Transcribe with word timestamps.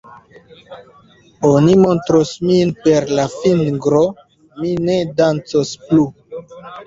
Oni 1.49 1.75
montros 1.81 2.31
min 2.45 2.71
per 2.87 3.07
la 3.19 3.25
fingro; 3.35 4.01
mi 4.63 4.71
ne 4.87 4.97
dancos 5.21 5.75
plu. 5.85 6.09